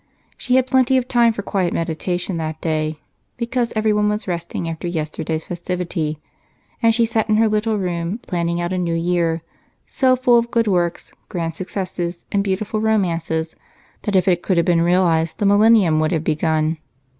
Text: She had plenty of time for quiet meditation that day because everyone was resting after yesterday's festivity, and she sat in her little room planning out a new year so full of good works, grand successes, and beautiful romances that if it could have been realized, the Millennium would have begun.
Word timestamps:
She 0.35 0.55
had 0.55 0.65
plenty 0.65 0.97
of 0.97 1.07
time 1.07 1.31
for 1.31 1.43
quiet 1.43 1.73
meditation 1.73 2.37
that 2.37 2.59
day 2.59 2.97
because 3.37 3.71
everyone 3.75 4.09
was 4.09 4.27
resting 4.27 4.67
after 4.67 4.87
yesterday's 4.87 5.43
festivity, 5.43 6.17
and 6.81 6.91
she 6.91 7.05
sat 7.05 7.29
in 7.29 7.35
her 7.35 7.47
little 7.47 7.77
room 7.77 8.17
planning 8.17 8.59
out 8.59 8.73
a 8.73 8.79
new 8.79 8.95
year 8.95 9.43
so 9.85 10.15
full 10.15 10.39
of 10.39 10.49
good 10.49 10.67
works, 10.67 11.11
grand 11.29 11.53
successes, 11.53 12.25
and 12.31 12.43
beautiful 12.43 12.81
romances 12.81 13.55
that 14.01 14.15
if 14.15 14.27
it 14.27 14.41
could 14.41 14.57
have 14.57 14.65
been 14.65 14.81
realized, 14.81 15.37
the 15.37 15.45
Millennium 15.45 15.99
would 15.99 16.13
have 16.13 16.23
begun. 16.23 16.79